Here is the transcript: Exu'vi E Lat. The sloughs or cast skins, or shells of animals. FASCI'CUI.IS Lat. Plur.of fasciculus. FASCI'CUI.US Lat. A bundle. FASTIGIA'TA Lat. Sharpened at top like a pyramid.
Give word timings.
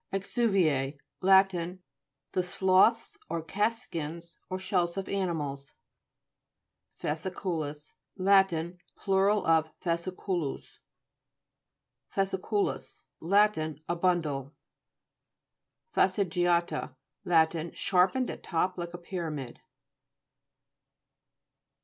Exu'vi 0.11 0.63
E 0.63 0.97
Lat. 1.21 1.51
The 2.31 2.41
sloughs 2.41 3.19
or 3.29 3.43
cast 3.43 3.83
skins, 3.83 4.39
or 4.49 4.57
shells 4.57 4.97
of 4.97 5.07
animals. 5.07 5.73
FASCI'CUI.IS 6.99 7.93
Lat. 8.17 8.51
Plur.of 8.97 9.69
fasciculus. 9.79 10.79
FASCI'CUI.US 12.15 13.03
Lat. 13.19 13.55
A 13.57 13.95
bundle. 13.95 14.55
FASTIGIA'TA 15.93 16.95
Lat. 17.25 17.77
Sharpened 17.77 18.31
at 18.31 18.41
top 18.41 18.79
like 18.79 18.95
a 18.95 18.97
pyramid. 18.97 19.59